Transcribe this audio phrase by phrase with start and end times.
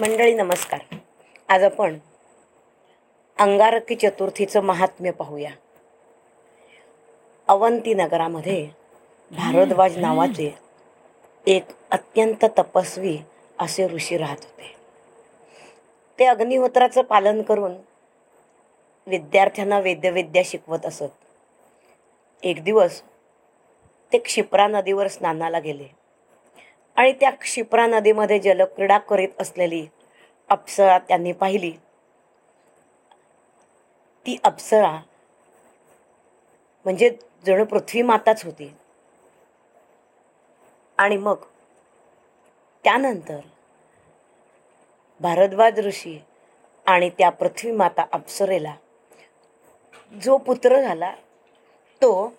[0.00, 0.96] मंडळी नमस्कार.
[1.48, 1.98] आज आपण
[3.38, 5.50] अंगारकी चतुर्थीचं महात्म्य पाहूया.
[7.48, 8.70] अवंती नगरामध्ये
[9.30, 10.58] भारद्वाज नावाचे
[11.46, 13.18] एक अत्यंत तपस्वी
[13.58, 14.76] असे ऋषी राहत होते.
[16.18, 17.72] ते अग्निहोत्राचं पालन करून
[19.06, 21.12] विद्यार्थ्यांना वेद्यविद्या शिकवत असत.
[22.42, 23.02] एक दिवस
[24.12, 25.99] ते क्षिप्रा नदीवर स्नानाला गेले.
[26.96, 29.86] आणि त्या क्षिप्रा नदीमध्ये जलक्रीडा करीत असलेली
[30.48, 31.72] अप्सरा त्यांनी पाहिली.
[34.26, 34.90] ती अप्सरा
[36.84, 37.10] म्हणजे
[37.46, 38.74] जणू पृथ्वी माताच होती.
[40.98, 41.36] आणि मग
[42.84, 43.40] त्यानंतर
[45.20, 46.18] भारद्वाज ऋषी
[46.86, 48.74] आणि त्या पृथ्वी माता अप्सरेला
[50.22, 51.14] जो पुत्र झाला
[52.02, 52.32] तो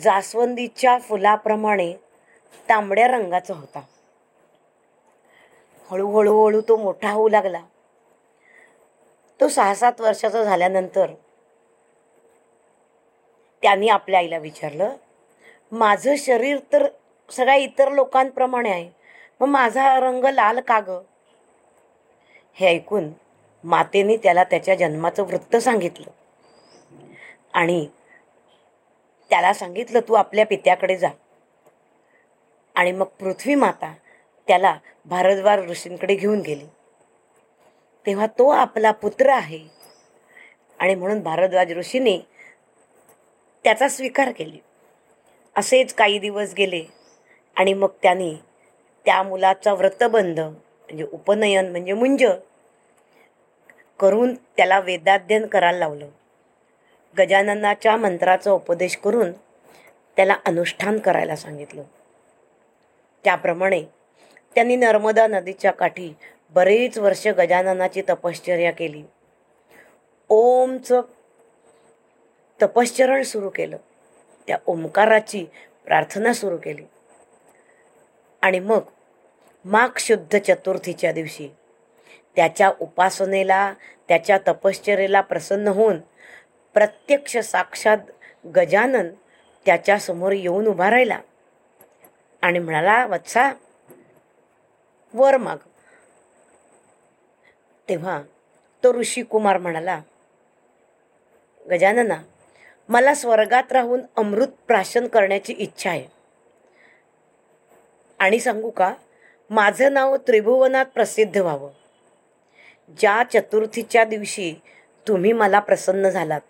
[0.00, 1.94] जास्वंदीच्या फुलाप्रमाणे
[2.68, 3.80] तांबड्या रंगाचा होता.
[5.90, 7.60] हळूहळू हळू तो मोठा होऊ लागला.
[9.40, 11.10] तो सहा सात वर्षाचा झाल्यानंतर
[13.62, 14.96] त्यांनी आपल्या आईला विचारलं
[15.72, 16.88] माझं शरीर तर
[17.30, 18.90] सगळ्या इतर लोकांप्रमाणे आहे
[19.40, 20.90] मग माझा रंग लाल का ग?
[22.54, 23.10] हे ऐकून
[23.64, 26.10] मातेने त्याला त्याच्या जन्माचं वृत्त सांगितलं.
[27.52, 27.86] आणि
[29.30, 31.08] त्याला सांगितलं तू आपल्या पित्याकडे जा.
[32.78, 33.94] आणि मग पृथ्वी माता
[34.46, 36.66] त्याला भारद्वार ऋषींकडे घेऊन गेली.
[38.06, 39.60] तेव्हा तो आपला पुत्र आहे.
[40.78, 42.18] आणि म्हणून भारद्वाज ऋषीने
[43.64, 44.58] त्याचा स्वीकार केली.
[45.56, 46.84] असेच काही दिवस गेले
[47.56, 48.34] आणि मग त्यांनी
[49.04, 52.24] त्या मुलाचा व्रतबंध म्हणजे उपनयन म्हणजे मुंज
[53.98, 56.08] करून त्याला वेदाध्ययन करायला लावलं.
[57.18, 59.32] गजाननाच्या मंत्राचा उपदेश करून
[60.16, 61.82] त्याला अनुष्ठान करायला सांगितलं.
[63.28, 63.82] त्याप्रमाणे
[64.54, 66.14] त्यांनी नर्मदा नदीच्या काठी
[66.50, 69.02] बरीच वर्ष गजाननाची तपश्चर्या केली.
[70.28, 71.00] ओमचं
[72.62, 73.76] तपश्चरण सुरू केलं.
[74.46, 75.46] त्या ओंकाराची
[75.86, 76.84] प्रार्थना सुरू केली.
[78.42, 78.80] आणि मग
[79.64, 81.48] माघ शुद्ध चतुर्थीच्या दिवशी
[82.36, 83.74] त्याच्या उपासनेला
[84.08, 85.98] त्याच्या तपश्चर्येला प्रसन्न होऊन
[86.74, 87.98] प्रत्यक्ष साक्षात
[88.56, 89.08] गजानन
[89.66, 91.20] त्याच्यासमोर येऊन उभा राहिला.
[92.40, 93.52] आणि म्हणाला वत्सा
[95.14, 95.56] वर माग.
[97.88, 98.22] तेव्हा
[98.84, 100.00] तो ऋषी कुमार म्हणाला
[101.70, 102.22] गजानना
[102.88, 106.06] मला स्वर्गात राहून अमृत प्राशन करण्याची इच्छा आहे.
[108.18, 108.94] आणि सांगू का
[109.50, 111.70] माझं नाव त्रिभुवनात प्रसिद्ध व्हावं.
[112.98, 114.54] ज्या चतुर्थीच्या दिवशी
[115.08, 116.40] तुम्ही मला प्रसन्न झालात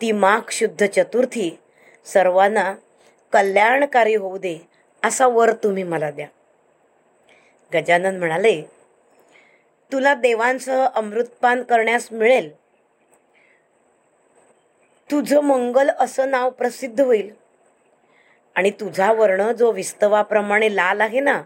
[0.00, 1.58] ती माघ शुद्ध चतुर्थी
[2.04, 2.74] सर्वांना
[3.32, 4.68] कल्याणकारी होऊ दे
[5.02, 6.28] असा वर तुम्ही मला द्या.
[7.74, 8.62] गजानन म्हणाले
[9.92, 12.56] तुला देवांसह अमृतपान करण्यास मिळेल.
[15.10, 17.34] तुझं मंगल असं नाव प्रसिद्ध होईल.
[18.54, 21.42] आणि तुझा वर्ण जो विस्तवाप्रमाणे लाल आहे ना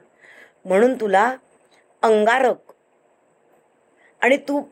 [0.65, 1.37] म्हणून तुला
[2.03, 2.73] अंगारक.
[4.21, 4.63] आणि तू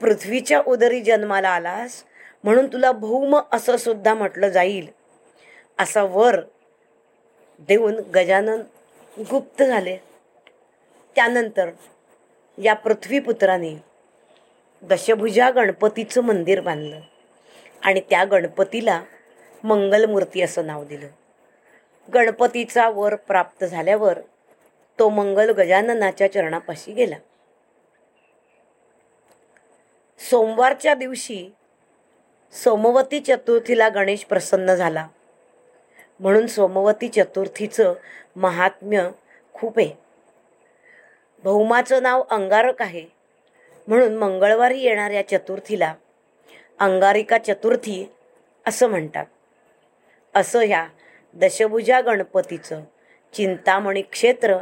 [0.00, 2.04] पृथ्वीच्या उदरी जन्माला आलास
[2.44, 4.88] म्हणून तुला भौम असं सुद्धा म्हटलं जाईल.
[5.78, 6.40] असा वर
[7.58, 8.60] देऊन गजानन
[9.18, 9.96] गुप्त झाले.
[11.14, 11.70] त्यानंतर
[12.62, 13.74] या पृथ्वीपुत्राने
[14.82, 17.00] दशभुजा गणपतीचं मंदिर बांधलं
[17.82, 19.02] आणि त्या गणपतीला
[19.64, 21.08] मंगलमूर्ती असं नाव दिलं.
[22.14, 24.18] गणपतीचा वर प्राप्त झाल्यावर
[24.98, 27.16] तो मंगल गजाननाच्या चरणापाशी गेला.
[30.30, 31.54] सोमवारच्या दिवशी
[32.52, 35.06] सोमवती चतुर्थीला गणेश प्रसन्न झाला.
[36.20, 37.94] म्हणून सोमवती चतुर्थीचं
[38.36, 39.10] महात्म्य
[39.52, 39.90] खूप आहे.
[41.44, 43.06] भौमाचं नाव अंगारक आहे.
[43.88, 45.94] म्हणून मंगळवारी येणाऱ्या चतुर्थीला
[46.78, 48.12] अंगारिका चतुर्थी
[48.66, 49.26] असं म्हणतात.
[50.34, 50.88] असं ह्या
[51.34, 52.80] दशभुजा गणपतीचं
[53.32, 54.58] चिंतामणी क्षेत्र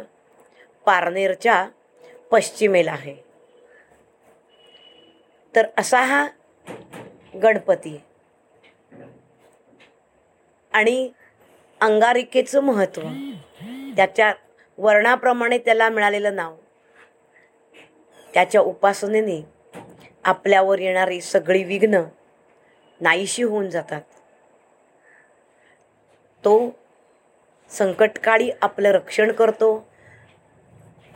[0.84, 1.68] पारनेरच्या
[2.30, 3.16] पश्चिमेला आहे.
[5.56, 6.28] तर असा हा
[7.42, 8.00] गणपती.
[10.72, 11.10] आणि
[11.84, 13.00] अंगारिकेचं महत्त्व
[13.96, 14.32] त्याच्या
[14.78, 16.56] वर्णाप्रमाणे त्याला मिळालेलं नाव.
[18.34, 19.46] त्याच्या उपासनेने
[20.24, 22.02] आपल्यावर येणारी सगळी विघ्न
[23.00, 24.02] नाहीशी होऊन जातात.
[26.44, 26.78] तो
[27.70, 29.88] संकटकाळी आपलं रक्षण करतो.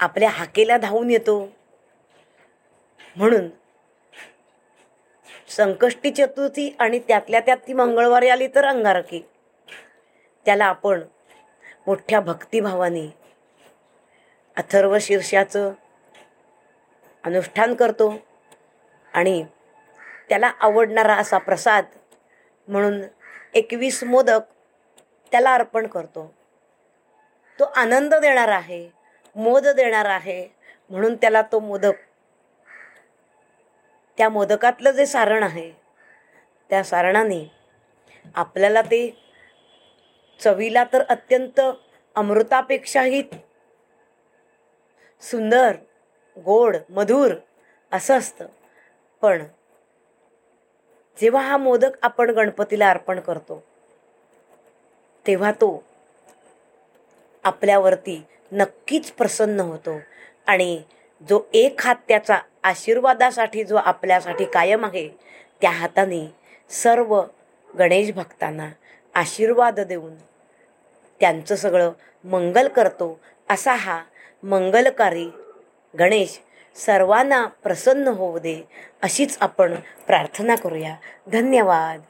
[0.00, 1.49] आपल्या हाकेला धावून येतो.
[3.17, 3.49] म्हणून
[5.49, 9.21] संकष्टी चतुर्थी आणि त्यातल्या त्यात ती मंगळवारी आली तर अंगारकी.
[10.46, 11.02] त्याला आपण
[11.87, 13.06] मोठ्या भक्तिभावाने
[14.56, 15.73] अथर्व शीर्षाचं
[17.25, 18.14] अनुष्ठान करतो
[19.14, 19.43] आणि
[20.29, 21.85] त्याला आवडणारा असा प्रसाद
[22.69, 23.02] म्हणून
[23.55, 24.40] एकवीस मोदक
[25.32, 26.35] त्याला अर्पण करतो.
[27.58, 28.88] तो आनंद देणारा आहे
[29.37, 30.49] मोद देणारा आहे
[30.90, 31.94] म्हणून त्याला तो मोदक
[34.19, 35.70] त्या मोदकातलं जे सारण आहे
[36.70, 37.44] त्या सारणाने
[38.37, 39.08] आपल्याला ते
[40.40, 41.61] चवीला तर अत्यंत
[42.17, 43.23] अमृतापेक्षाही
[45.23, 45.76] सुंदर
[46.37, 47.35] गोड मधुर
[47.93, 48.46] असं असतं.
[49.23, 49.43] पण
[51.19, 53.62] जेव्हा हा मोदक आपण गणपतीला अर्पण करतो
[55.26, 55.82] तेव्हा तो
[57.44, 59.99] आपल्यावरती नक्कीच प्रसन्न होतो
[60.46, 60.81] आणि
[61.23, 65.08] जो एक हात त्याचा आशीर्वादासाठी जो आपल्यासाठी कायम आहे
[65.62, 66.26] त्या हाताने
[66.70, 67.20] सर्व
[67.70, 68.69] गणेश भक्तांना
[69.14, 70.14] आशीर्वाद देऊन
[71.20, 71.93] त्यांचं सगळं
[72.25, 73.20] मंगल करतो
[73.50, 74.03] असा हा
[74.43, 75.31] मंगलकारी
[75.99, 76.41] गणेश
[76.75, 78.69] सर्वांना प्रसन्न होऊ दे
[79.03, 79.75] अशीच आपण
[80.06, 80.97] प्रार्थना करूया.
[81.26, 82.00] धन्यवाद.